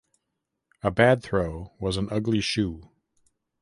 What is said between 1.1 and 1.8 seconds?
throw